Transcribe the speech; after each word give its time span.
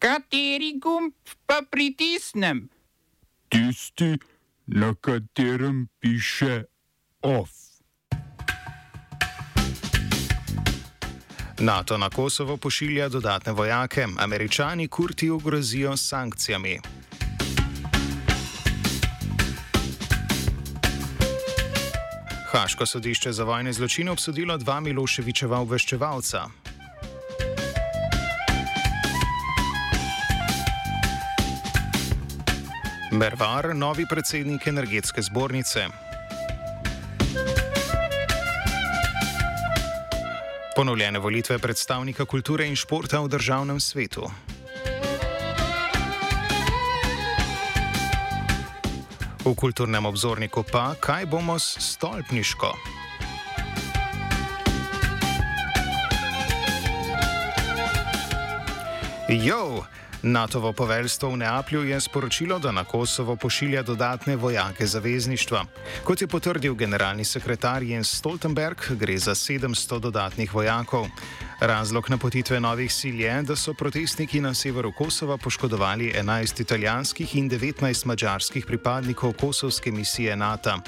Kateri 0.00 0.78
gumb 0.80 1.12
pa 1.46 1.60
pritisnem? 1.70 2.68
Tisti, 3.48 4.16
na 4.66 4.94
katerem 5.00 5.88
piše 6.00 6.64
OF. 7.22 7.50
NATO 11.58 11.98
na 11.98 12.10
Kosovo 12.10 12.56
pošilja 12.56 13.08
dodatne 13.08 13.52
vojake, 13.52 14.06
američani 14.18 14.88
Kurti 14.88 15.30
ogrozijo 15.30 15.96
s 15.96 16.08
sankcijami. 16.08 16.80
Haško 22.52 22.86
sodišče 22.86 23.32
za 23.32 23.44
vojne 23.44 23.72
zločine 23.72 24.10
obsodilo 24.10 24.56
dva 24.56 24.80
Miloševičeva 24.80 25.58
obveščevalca. 25.58 26.69
Mervar, 33.20 33.76
novi 33.76 34.06
predsednik 34.08 34.66
energetske 34.66 35.22
zbornice. 35.22 35.80
Ponovljene 40.76 41.18
volitve 41.18 41.58
predstavnika 41.58 42.24
kulture 42.24 42.64
in 42.66 42.76
športa 42.76 43.20
v 43.20 43.28
državnem 43.28 43.80
svetu. 43.80 44.24
V 49.44 49.52
kulturnem 49.54 50.06
obzorniku 50.06 50.64
pa, 50.72 50.94
kaj 51.00 51.26
bomo 51.26 51.58
s 51.58 51.76
stolpniško. 51.92 52.99
Jo! 59.30 59.84
NATO-vo 60.22 60.72
poveljstvo 60.72 61.30
v 61.30 61.36
Neaplju 61.36 61.84
je 61.84 62.00
sporočilo, 62.00 62.58
da 62.58 62.72
na 62.72 62.84
Kosovo 62.84 63.36
pošilja 63.36 63.82
dodatne 63.82 64.36
vojake 64.36 64.86
zavezništva. 64.86 65.64
Kot 66.04 66.20
je 66.20 66.26
potrdil 66.26 66.74
generalni 66.74 67.24
sekretar 67.24 67.82
Jens 67.82 68.10
Stoltenberg, 68.18 68.76
gre 68.90 69.18
za 69.18 69.34
700 69.34 69.98
dodatnih 70.00 70.54
vojakov. 70.54 71.06
Razlog 71.60 72.10
napotitve 72.10 72.60
novih 72.60 72.92
sil 72.98 73.20
je, 73.20 73.42
da 73.42 73.56
so 73.56 73.74
protestniki 73.74 74.40
na 74.40 74.54
severu 74.54 74.92
Kosova 74.92 75.36
poškodovali 75.36 76.12
11 76.16 76.60
italijanskih 76.60 77.36
in 77.36 77.50
19 77.50 78.06
mađarskih 78.06 78.66
pripadnikov 78.66 79.32
kosovske 79.32 79.92
misije 79.92 80.36
NATO. 80.36 80.80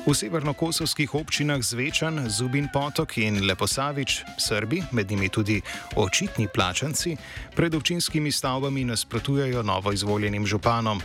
V 0.00 0.16
severnokosovskih 0.16 1.12
občinah 1.12 1.60
Zvečan, 1.60 2.24
Zubin 2.32 2.72
Potok 2.72 3.20
in 3.20 3.44
Leposavič, 3.44 4.24
Srbi, 4.40 4.80
med 4.96 5.10
njimi 5.10 5.28
tudi 5.28 5.60
očitni 5.92 6.48
plačanci, 6.48 7.16
pred 7.52 7.74
občinskimi 7.74 8.32
stavbami 8.32 8.84
nasprotujejo 8.84 9.62
novo 9.62 9.92
izvoljenim 9.92 10.46
županom. 10.46 11.02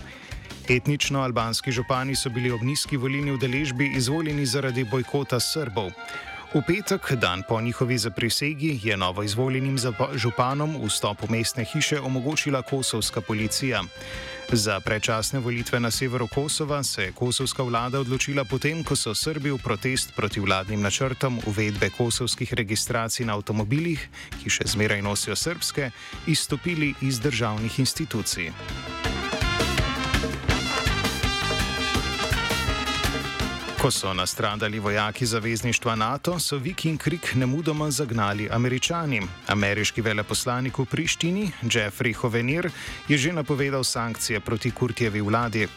Etnično 0.69 1.21
albanski 1.21 1.71
župani 1.71 2.15
so 2.15 2.29
bili 2.29 2.51
ob 2.51 2.63
nizki 2.63 2.97
volilni 2.97 3.35
udeležbi 3.35 3.91
izvoljeni 3.99 4.45
zaradi 4.45 4.83
bojkota 4.83 5.39
Srbov. 5.39 5.91
V 6.55 6.61
petek, 6.63 7.19
dan 7.19 7.43
po 7.43 7.61
njihovi 7.61 7.97
zaprisegi, 7.97 8.79
je 8.83 8.97
novo 8.97 9.23
izvoljenim 9.23 9.75
županom 10.15 10.79
vstop 10.87 11.27
v 11.27 11.35
mestne 11.35 11.63
hiše 11.63 11.99
omogočila 11.99 12.61
kosovska 12.61 13.21
policija. 13.21 13.83
Za 14.51 14.79
predčasne 14.79 15.39
volitve 15.39 15.79
na 15.79 15.91
severu 15.91 16.27
Kosova 16.27 16.83
se 16.83 17.03
je 17.03 17.11
kosovska 17.11 17.63
vlada 17.63 17.99
odločila 17.99 18.43
potem, 18.45 18.83
ko 18.83 18.95
so 18.95 19.13
Srbi 19.15 19.51
v 19.51 19.57
protest 19.57 20.13
proti 20.15 20.39
vladnim 20.39 20.81
načrtom 20.81 21.39
uvedbe 21.49 21.89
kosovskih 21.89 22.53
registracij 22.53 23.25
na 23.25 23.33
avtomobilih, 23.33 23.99
ki 24.43 24.49
še 24.49 24.69
zmeraj 24.69 25.01
nosijo 25.01 25.35
srpske, 25.35 25.89
izstopili 26.27 26.93
iz 27.01 27.19
državnih 27.19 27.79
institucij. 27.79 28.94
Ko 33.85 33.91
so 33.91 34.13
nastradali 34.13 34.79
vojaki 34.79 35.25
zavezništva 35.25 35.95
NATO, 35.95 36.39
so 36.39 36.57
Viking 36.57 36.99
Krik 36.99 37.35
nemudoma 37.35 37.91
zagnali 37.91 38.49
američani. 38.51 39.21
Ameriški 39.47 40.01
veleposlanik 40.01 40.79
v 40.79 40.85
Prištini, 40.85 41.51
Jeffrey 41.61 42.15
Hovenir, 42.15 42.69
je 43.07 43.17
že 43.17 43.33
napovedal 43.33 43.83
sankcije 43.83 44.39
proti 44.39 44.71
Kurtjevi 44.71 45.21
vladi. 45.21 45.67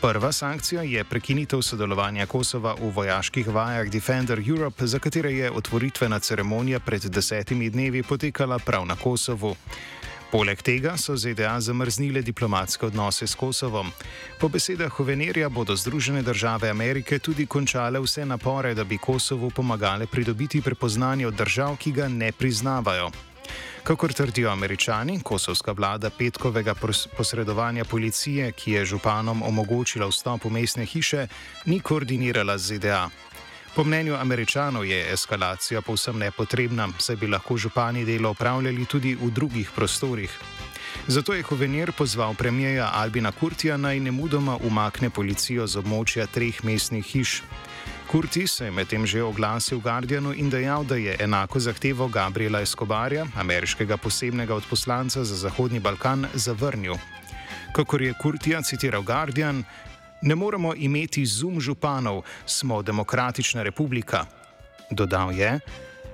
Prva 0.00 0.32
sankcija 0.32 0.82
je 0.82 1.04
prekinitev 1.04 1.62
sodelovanja 1.62 2.26
Kosova 2.26 2.74
v 2.74 2.90
vojaških 2.90 3.48
vajah 3.48 3.88
Defender 3.88 4.42
Europe, 4.48 4.86
za 4.86 4.98
katere 4.98 5.32
je 5.32 5.50
otvoritvena 5.50 6.18
ceremonija 6.18 6.80
pred 6.80 7.02
desetimi 7.02 7.70
dnevi 7.70 8.02
potekala 8.02 8.58
prav 8.58 8.86
na 8.86 8.96
Kosovu. 8.96 9.56
Poleg 10.30 10.62
tega 10.62 10.96
so 10.98 11.14
ZDA 11.16 11.60
zamrznile 11.60 12.22
diplomatske 12.22 12.86
odnose 12.86 13.26
s 13.26 13.34
Kosovom. 13.34 13.92
Po 14.40 14.48
besedah 14.48 14.90
Hovenerja 14.92 15.48
bodo 15.48 15.76
Združene 15.76 16.22
države 16.22 16.70
Amerike 16.70 17.18
tudi 17.18 17.46
končale 17.46 18.00
vse 18.00 18.26
napore, 18.26 18.74
da 18.74 18.84
bi 18.84 18.98
Kosovu 18.98 19.50
pomagale 19.50 20.06
pridobiti 20.06 20.62
prepoznanje 20.62 21.26
od 21.26 21.34
držav, 21.34 21.76
ki 21.76 21.92
ga 21.92 22.08
ne 22.08 22.32
priznavajo. 22.32 23.10
Kakor 23.86 24.12
trdijo 24.12 24.50
američani, 24.50 25.20
kosovska 25.22 25.72
vlada 25.72 26.10
petkovega 26.10 26.74
posredovanja 27.16 27.84
policije, 27.84 28.52
ki 28.52 28.72
je 28.72 28.84
županom 28.84 29.42
omogočila 29.42 30.08
vstop 30.08 30.44
v 30.44 30.50
mestne 30.50 30.84
hiše, 30.84 31.26
ni 31.64 31.80
koordinirala 31.80 32.58
z 32.58 32.74
ZDA. 32.74 33.08
Po 33.76 33.84
mnenju 33.84 34.14
američanov 34.16 34.84
je 34.84 35.12
eskalacija 35.12 35.82
povsem 35.82 36.18
nepotrebna, 36.18 36.88
saj 36.98 37.16
bi 37.16 37.26
lahko 37.26 37.56
župani 37.56 38.04
delo 38.04 38.30
upravljali 38.30 38.84
tudi 38.84 39.14
v 39.14 39.28
drugih 39.30 39.70
prostorih. 39.74 40.38
Zato 41.06 41.34
je 41.34 41.42
Hovenir 41.42 41.92
pozval 41.92 42.34
premijeja 42.34 42.90
Albina 42.94 43.32
Kurtija 43.32 43.76
naj 43.76 44.00
ne 44.00 44.10
mudoma 44.10 44.56
umakne 44.56 45.10
policijo 45.10 45.66
z 45.66 45.76
območja 45.76 46.26
treh 46.26 46.64
mestnih 46.64 47.04
hiš. 47.04 47.42
Kurti 48.08 48.46
se 48.46 48.64
je 48.64 48.70
medtem 48.70 49.06
že 49.06 49.22
oglasil 49.22 49.80
Guardianu 49.80 50.32
in 50.32 50.48
dejal, 50.50 50.84
da 50.84 50.96
je 50.96 51.16
enako 51.20 51.60
zahtevo 51.60 52.08
Gabriela 52.08 52.60
Escobarja, 52.60 53.26
ameriškega 53.36 53.96
posebnega 53.96 54.54
odposlanca 54.54 55.24
za 55.24 55.36
Zahodni 55.36 55.80
Balkan, 55.80 56.26
zavrnil. 56.34 56.96
Kakor 57.76 58.02
je 58.02 58.14
Kurtija 58.22 58.62
citiral 58.62 59.02
Guardian, 59.02 59.64
Ne 60.26 60.34
moremo 60.34 60.74
imeti 60.74 61.26
zum 61.26 61.60
županov, 61.60 62.22
smo 62.46 62.82
demokratična 62.82 63.62
republika. 63.62 64.26
Dodal 64.90 65.32
je, 65.32 65.60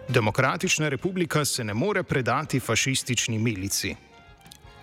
demokratična 0.09 0.89
republika 0.89 1.45
se 1.45 1.65
ne 1.65 1.75
more 1.75 2.03
predati 2.03 2.61
fašistični 2.61 3.39
milici. 3.39 3.97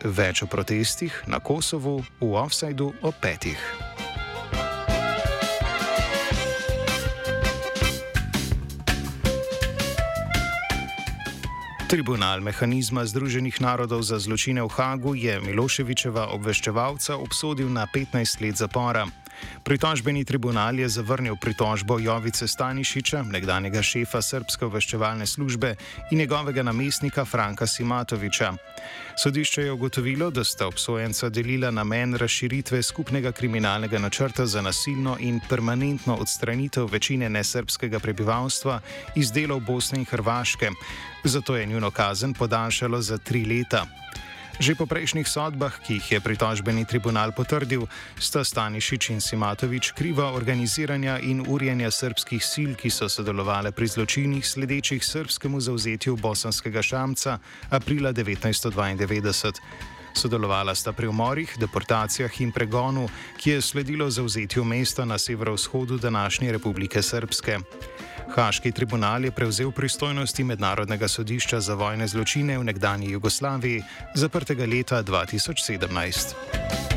Več 0.03 0.43
o 0.43 0.47
protestih 0.47 1.23
na 1.27 1.39
Kosovu 1.39 2.03
v 2.21 2.33
offsajdu 2.33 2.93
o 3.01 3.11
petih. 3.21 3.88
Tribunal 11.89 12.37
mehanizma 12.45 13.01
Združenih 13.01 13.65
narodov 13.65 14.05
za 14.05 14.21
zločine 14.21 14.61
v 14.61 14.69
Hagu 14.69 15.17
je 15.17 15.41
Miloševičeva 15.41 16.29
obveščevalca 16.37 17.17
obsodil 17.17 17.65
na 17.65 17.89
15 17.89 18.45
let 18.45 18.61
zapora. 18.61 19.09
Pritožbeni 19.69 20.25
tribunal 20.25 20.79
je 20.79 20.89
zavrnil 20.89 21.35
pritožbo 21.37 21.99
Jovice 21.99 22.47
Stanišiča, 22.47 23.21
nekdanjega 23.21 23.83
šefa 23.85 24.17
Srpske 24.21 24.65
obveščevalne 24.65 25.27
službe 25.29 25.75
in 26.09 26.17
njegovega 26.17 26.63
namestnika 26.63 27.25
Franka 27.25 27.67
Simatoviča. 27.67 28.53
Sodišče 29.21 29.61
je 29.61 29.71
ugotovilo, 29.71 30.31
da 30.31 30.43
sta 30.43 30.67
obsojenca 30.67 31.29
delila 31.29 31.69
namen 31.71 32.17
razširitve 32.17 32.81
skupnega 32.83 33.31
kriminalnega 33.31 33.99
načrta 33.99 34.45
za 34.45 34.61
nasilno 34.61 35.17
in 35.19 35.39
permanentno 35.49 36.15
odstranitev 36.15 36.89
večine 36.89 37.29
nesrpskega 37.29 37.99
prebivalstva 37.99 38.81
iz 39.15 39.31
delov 39.31 39.61
Bosne 39.69 39.99
in 39.99 40.05
Hrvaške, 40.05 40.71
zato 41.23 41.55
je 41.55 41.65
njuno 41.65 41.91
kazen 41.91 42.33
podaljšalo 42.33 43.01
za 43.01 43.17
tri 43.17 43.45
leta. 43.45 43.85
Že 44.59 44.75
po 44.75 44.91
prejšnjih 44.91 45.23
sodbah, 45.23 45.71
ki 45.71 46.03
jih 46.03 46.07
je 46.11 46.19
pritožbeni 46.19 46.83
tribunal 46.83 47.31
potrdil, 47.31 47.87
sta 48.19 48.43
Stanišič 48.43 49.15
in 49.15 49.23
Simatovič 49.23 49.95
kriva 49.95 50.35
organiziranja 50.35 51.15
in 51.23 51.39
urjenja 51.47 51.87
srpskih 51.87 52.43
sil, 52.43 52.75
ki 52.75 52.91
so 52.91 53.07
sodelovali 53.07 53.71
pri 53.71 53.87
zločinih 53.87 54.43
sledečih 54.43 54.99
srpskemu 54.99 55.63
zauzetju 55.63 56.19
bosanskega 56.19 56.83
šamca 56.83 57.39
aprila 57.71 58.11
1992. 58.11 59.63
Sodelovala 60.11 60.75
sta 60.75 60.91
pri 60.91 61.07
umorih, 61.07 61.55
deportacijah 61.55 62.41
in 62.43 62.51
pregonu, 62.51 63.07
ki 63.39 63.55
je 63.55 63.61
sledilo 63.63 64.11
zauzetju 64.11 64.67
mesta 64.67 65.07
na 65.07 65.15
severovzhodu 65.15 65.95
današnje 65.97 66.51
Republike 66.51 66.99
Srpske. 66.99 67.63
Haški 68.35 68.71
tribunal 68.71 69.25
je 69.25 69.31
prevzel 69.31 69.71
pristojnosti 69.71 70.43
Mednarodnega 70.43 71.07
sodišča 71.07 71.59
za 71.59 71.73
vojne 71.73 72.07
zločine 72.07 72.57
v 72.57 72.63
nekdanji 72.63 73.09
Jugoslaviji, 73.11 73.83
zaprtega 74.15 74.65
leta 74.65 75.03
2017. 75.03 76.88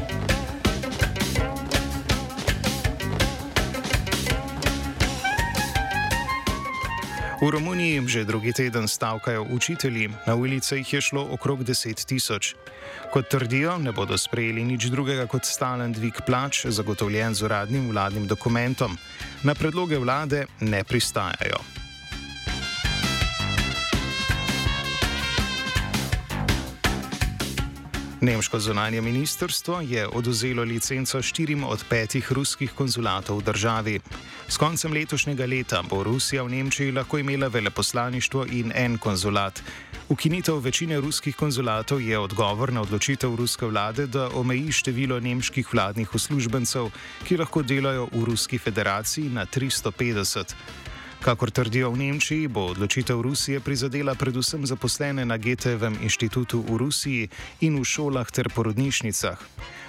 V 7.42 7.50
Romuniji 7.50 7.98
že 8.06 8.22
drugi 8.24 8.52
teden 8.54 8.86
stavkajo 8.88 9.46
učitelji, 9.50 10.10
na 10.26 10.34
ulice 10.34 10.76
jih 10.78 10.92
je 10.92 11.00
šlo 11.00 11.26
okrog 11.30 11.64
10 11.64 12.06
tisoč. 12.06 12.54
Kot 13.10 13.28
trdijo, 13.28 13.78
ne 13.78 13.92
bodo 13.92 14.14
sprejeli 14.18 14.62
nič 14.64 14.86
drugega 14.86 15.26
kot 15.26 15.42
stalen 15.42 15.90
dvig 15.92 16.22
plač, 16.26 16.66
zagotovljen 16.70 17.34
z 17.34 17.42
uradnim 17.42 17.90
vladnim 17.90 18.30
dokumentom. 18.30 18.94
Na 19.42 19.58
predloge 19.58 19.98
vlade 19.98 20.46
ne 20.60 20.84
pristajajo. 20.84 21.58
Nemško 28.22 28.58
zunanje 28.58 29.00
ministrstvo 29.00 29.80
je 29.80 30.08
oduzelo 30.08 30.62
licenco 30.62 31.22
štirim 31.22 31.64
od 31.64 31.84
petih 31.90 32.32
ruskih 32.32 32.70
konzulatov 32.72 33.38
v 33.38 33.42
državi. 33.42 34.00
S 34.48 34.56
koncem 34.56 34.92
letošnjega 34.92 35.46
leta 35.46 35.82
bo 35.82 36.04
Rusija 36.06 36.42
v 36.42 36.50
Nemčiji 36.50 36.92
lahko 36.92 37.18
imela 37.18 37.48
veleposlaništvo 37.48 38.46
in 38.46 38.72
en 38.74 38.98
konzulat. 38.98 39.62
Ukinitev 40.08 40.58
večine 40.58 41.00
ruskih 41.00 41.36
konzulatov 41.36 42.02
je 42.02 42.18
odgovor 42.18 42.72
na 42.72 42.80
odločitev 42.82 43.34
ruske 43.36 43.66
vlade, 43.66 44.06
da 44.06 44.28
omeji 44.34 44.72
število 44.72 45.20
nemških 45.20 45.74
vladnih 45.74 46.14
uslužbencev, 46.14 46.90
ki 47.24 47.36
lahko 47.36 47.62
delajo 47.62 48.06
v 48.12 48.24
Ruski 48.24 48.58
federaciji 48.58 49.30
na 49.34 49.46
350. 49.46 50.54
Kakor 51.22 51.54
trdijo 51.54 51.94
v 51.94 52.02
Nemčiji, 52.02 52.50
bo 52.50 52.74
odločitev 52.74 53.14
Rusije 53.22 53.62
prizadela 53.62 54.18
predvsem 54.18 54.66
zaposlene 54.66 55.22
na 55.22 55.38
GTV 55.38 56.02
inštitutu 56.02 56.58
v 56.66 56.74
Rusiji 56.74 57.30
in 57.62 57.78
v 57.78 57.86
šolah 57.86 58.26
ter 58.26 58.50
porodnišnicah. 58.50 59.38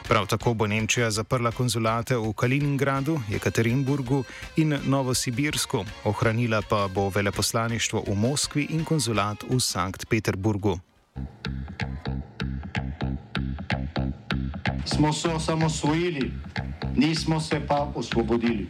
Prav 0.05 0.29
tako 0.29 0.53
bo 0.53 0.69
Nemčija 0.69 1.09
zaprla 1.09 1.49
konzulate 1.49 2.13
v 2.13 2.29
Kaliningradu, 2.37 3.17
Jekaterinburgu 3.33 4.21
in 4.61 4.77
Novosibirsku, 4.85 6.05
ohranila 6.05 6.61
pa 6.61 6.85
bo 6.85 7.09
veleposlaništvo 7.09 8.05
v 8.05 8.13
Moskvi 8.13 8.69
in 8.69 8.85
konzulat 8.85 9.41
v 9.49 9.57
Sankt 9.57 10.05
Peterburgu. 10.05 10.77
Smo 14.85 15.13
se 15.13 15.33
osamosvojili, 15.33 16.29
nismo 16.93 17.41
se 17.41 17.57
pa 17.67 17.89
osvobodili. 17.95 18.69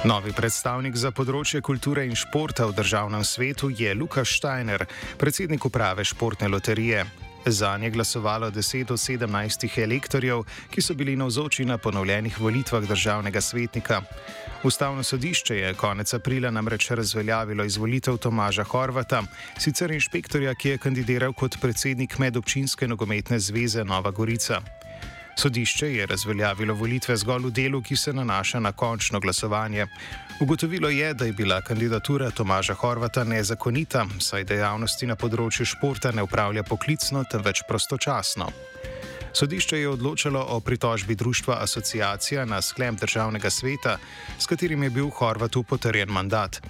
Novi 0.00 0.30
predstavnik 0.32 0.94
za 0.96 1.10
področje 1.12 1.58
kulture 1.60 2.06
in 2.08 2.14
športa 2.16 2.64
v 2.70 2.72
državnem 2.72 3.20
svetu 3.20 3.68
je 3.68 3.90
Lukaš 3.92 4.38
Steiner, 4.38 4.86
predsednik 5.20 5.66
uprave 5.68 6.06
športne 6.08 6.48
loterije. 6.48 7.02
Za 7.44 7.74
nje 7.76 7.90
je 7.90 7.92
glasovalo 7.98 8.48
10 8.48 8.94
od 8.94 8.96
17 8.96 9.68
elektorjev, 9.84 10.46
ki 10.72 10.80
so 10.80 10.96
bili 10.96 11.18
navzoči 11.20 11.68
na 11.68 11.76
ponovljenih 11.76 12.40
volitvah 12.40 12.88
državnega 12.88 13.44
svetnika. 13.44 14.00
Ustavno 14.64 15.04
sodišče 15.04 15.56
je 15.56 15.76
konec 15.76 16.14
aprila 16.16 16.50
namreč 16.50 16.90
razveljavilo 16.96 17.64
izvolitev 17.64 18.16
Tomaža 18.16 18.64
Horvata, 18.64 19.22
sicer 19.58 19.92
inšpektorja, 19.92 20.54
ki 20.54 20.68
je 20.68 20.78
kandidiral 20.78 21.36
kot 21.36 21.60
predsednik 21.60 22.18
medobčinske 22.18 22.88
nogometne 22.88 23.36
zveze 23.38 23.84
Nova 23.84 24.10
Gorica. 24.10 24.62
Sodišče 25.36 25.94
je 25.94 26.06
razveljavilo 26.06 26.74
volitve 26.74 27.16
zgolj 27.16 27.46
v 27.46 27.50
delu, 27.50 27.82
ki 27.82 27.96
se 27.96 28.12
nanaša 28.12 28.60
na 28.60 28.72
končno 28.72 29.20
glasovanje. 29.20 29.86
Ugotovilo 30.40 30.88
je, 30.88 31.14
da 31.14 31.24
je 31.24 31.32
bila 31.32 31.60
kandidatura 31.62 32.30
Tomaža 32.30 32.74
Horvata 32.74 33.24
nezakonita, 33.24 34.06
saj 34.18 34.44
dejavnosti 34.44 35.06
na 35.06 35.16
področju 35.16 35.66
športa 35.66 36.12
ne 36.12 36.22
upravlja 36.22 36.62
poklicno, 36.62 37.24
temveč 37.24 37.62
prostočasno. 37.68 38.50
Sodišče 39.32 39.78
je 39.78 39.88
odločalo 39.88 40.46
o 40.48 40.60
pritožbi 40.60 41.14
društva 41.14 41.56
Asociacija 41.60 42.44
na 42.44 42.62
sklem 42.62 42.96
državnega 42.96 43.50
sveta, 43.50 43.98
s 44.38 44.46
katerim 44.46 44.82
je 44.82 44.90
bil 44.90 45.10
Horvatu 45.10 45.62
potrjen 45.62 46.08
mandat. 46.08 46.60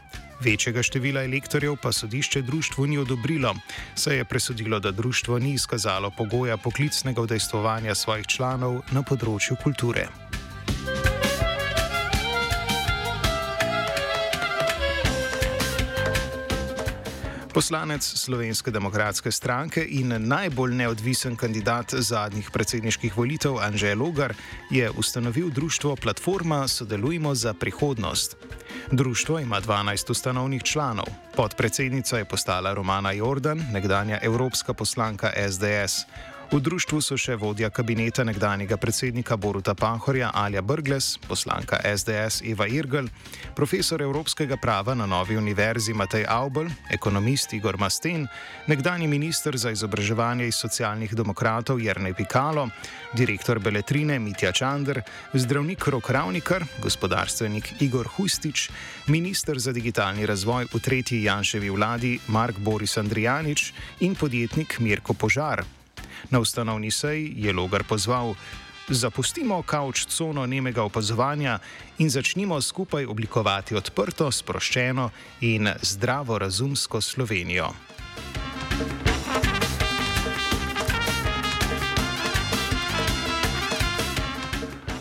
Večjega 0.40 0.82
števila 0.82 1.24
elektorjev 1.24 1.76
pa 1.82 1.92
sodišče 1.92 2.42
društvu 2.42 2.86
ni 2.86 2.98
odobrilo, 2.98 3.54
saj 3.94 4.16
je 4.16 4.24
presodilo, 4.24 4.80
da 4.80 4.90
društvo 4.90 5.38
ni 5.38 5.52
izkazalo 5.52 6.10
pogoja 6.18 6.56
poklicnega 6.56 7.20
udejstvovanja 7.22 7.94
svojih 7.94 8.26
članov 8.26 8.80
na 8.90 9.02
področju 9.02 9.56
kulture. 9.62 10.08
Poslanec 17.60 18.00
Slovenske 18.16 18.72
demokratske 18.72 19.28
stranke 19.28 19.82
in 19.84 20.14
najbolj 20.16 20.72
neodvisen 20.78 21.34
kandidat 21.36 21.92
zadnjih 21.92 22.48
predsedniških 22.50 23.16
volitev 23.16 23.58
Anžel 23.60 24.00
Logar 24.00 24.32
je 24.70 24.88
ustanovil 24.90 25.50
društvo 25.50 25.96
Platforma 25.96 26.68
Sodelujmo 26.68 27.34
za 27.34 27.52
prihodnost. 27.54 28.36
Društvo 28.90 29.38
ima 29.38 29.60
12 29.60 30.10
ustanovnih 30.10 30.62
članov. 30.62 31.04
Podpredsednica 31.36 32.18
je 32.18 32.24
postala 32.24 32.74
Romana 32.74 33.12
Jordan, 33.12 33.60
nekdanja 33.72 34.18
evropska 34.22 34.74
poslanka 34.74 35.32
SDS. 35.50 36.06
V 36.50 36.58
društvu 36.58 36.98
so 36.98 37.14
še 37.14 37.36
vodja 37.38 37.68
kabineta 37.70 38.24
nekdanjega 38.26 38.74
predsednika 38.74 39.36
Boruta 39.38 39.70
Pahorja 39.78 40.32
Alja 40.34 40.58
Brgles, 40.66 41.12
poslanka 41.22 41.78
SDS 41.86 42.42
Eva 42.42 42.66
Irgl, 42.66 43.06
profesor 43.54 44.02
evropskega 44.02 44.58
prava 44.58 44.96
na 44.98 45.06
Novi 45.06 45.38
univerzi 45.38 45.94
Matej 45.94 46.26
Aubel, 46.26 46.66
ekonomist 46.90 47.54
Igor 47.54 47.78
Masten, 47.78 48.26
nekdani 48.66 49.06
minister 49.06 49.54
za 49.54 49.70
izobraževanje 49.70 50.50
iz 50.50 50.58
socialnih 50.58 51.14
demokratov 51.14 51.78
Jrnej 51.78 52.18
Pikalo, 52.18 52.66
direktor 53.14 53.62
Beletrine 53.62 54.18
Mitja 54.18 54.50
Čander, 54.50 55.04
zdravnik 55.32 55.86
Rok 55.86 56.10
Ravnikar, 56.10 56.66
gospodarstvenik 56.82 57.76
Igor 57.78 58.10
Hustič, 58.18 58.70
minister 59.06 59.54
za 59.54 59.70
digitalni 59.70 60.26
razvoj 60.26 60.66
v 60.74 60.82
tretji 60.82 61.22
Janševi 61.30 61.70
vladi 61.70 62.18
Mark 62.26 62.58
Boris 62.58 62.98
Andrijanič 62.98 63.70
in 64.00 64.18
podjetnik 64.18 64.80
Mirko 64.82 65.14
Požar. 65.14 65.79
Na 66.30 66.40
ustanovni 66.40 66.90
seji 66.90 67.32
je 67.36 67.52
Logar 67.52 67.84
pozval: 67.84 68.34
Zapustimo 68.88 69.62
kavč 69.62 70.06
cono 70.06 70.46
nemega 70.46 70.82
opazovanja 70.82 71.58
in 71.98 72.10
začnimo 72.10 72.60
skupaj 72.60 73.06
oblikovati 73.06 73.74
odprto, 73.74 74.30
sproščeno 74.30 75.10
in 75.40 75.70
zdravo 75.82 76.38
razumsko 76.38 77.00
Slovenijo. 77.00 77.70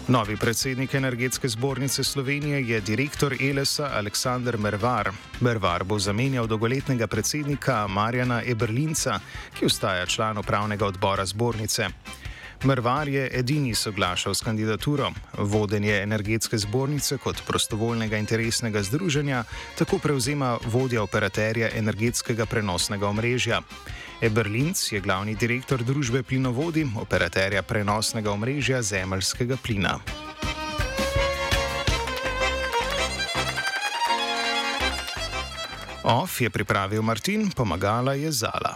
Novi 0.10 0.38
predsednik 0.38 0.94
Energetske 0.94 1.48
zbornice 1.50 2.04
Slovenije 2.04 2.68
je 2.68 2.82
direktor 2.82 3.34
ELS-a 3.42 3.92
Aleksandr 3.94 4.58
Mervar. 4.58 5.12
Mervar 5.40 5.84
bo 5.84 6.00
zamenjal 6.00 6.48
dolgoletnega 6.48 7.08
predsednika 7.08 7.88
Marjana 7.88 8.42
Eberlinca, 8.46 9.20
ki 9.60 9.66
ostaja 9.66 10.06
član 10.06 10.38
upravnega 10.38 10.86
odbora 10.86 11.26
zbornice. 11.26 11.88
Mervar 12.64 13.08
je 13.08 13.30
edini 13.34 13.76
soglašal 13.76 14.34
s 14.36 14.42
kandidaturo. 14.42 15.12
Vodenje 15.38 16.02
energetske 16.04 16.58
zbornice 16.58 17.18
kot 17.18 17.42
prostovoljnega 17.48 18.18
interesnega 18.18 18.84
združenja 18.84 19.44
tako 19.78 19.98
prevzema 19.98 20.58
vodja 20.66 21.04
operaterja 21.04 21.70
energetskega 21.76 22.46
prenosnega 22.46 23.08
omrežja. 23.08 23.62
Eberlinc 24.22 24.92
je 24.92 25.00
glavni 25.00 25.36
direktor 25.36 25.84
družbe 25.84 26.24
Plinovodi, 26.24 26.84
operaterja 27.02 27.64
prenosnega 27.64 28.32
omrežja 28.32 28.82
zemljskega 28.82 29.58
plina. 29.64 30.00
OF 36.04 36.42
je 36.42 36.50
pripravil 36.50 37.02
Martin, 37.02 37.52
pomagala 37.52 38.14
je 38.14 38.32
Zala. 38.32 38.76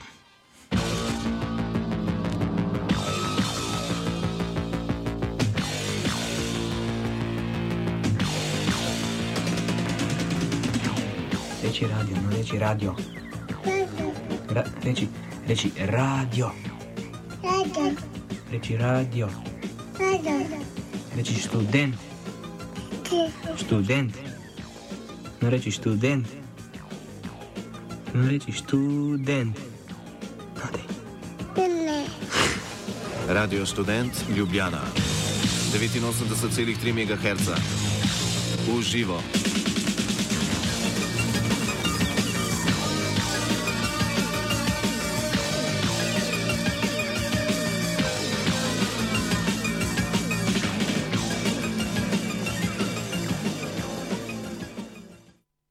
reci 11.74 11.88
radio, 11.88 12.15
non 12.22 12.30
reci 12.30 12.58
radio. 12.58 12.96
Ra- 14.46 14.65
reci, 14.82 15.10
reci 15.46 15.74
radio. 15.75 16.53
Radio. 17.42 17.94
Reci 18.50 18.75
radio. 18.75 19.27
Radio. 19.98 20.48
Reci 21.15 21.39
student. 21.39 21.98
Student. 23.56 24.18
Non 25.39 25.50
reci 25.50 25.72
student. 25.72 26.27
Non 28.12 28.27
reci 28.27 28.51
student. 28.51 29.58
No, 30.53 30.70
daj. 30.70 30.86
Radio 33.27 33.65
Student 33.65 34.25
Ljubljana. 34.30 34.82
89,3 35.72 36.94
MHz. 36.94 37.50
Uživo. 38.68 39.53